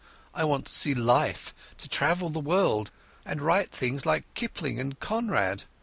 [0.33, 2.89] I want to see life, to travel the world,
[3.23, 5.65] and write things like Kipling and Conrad.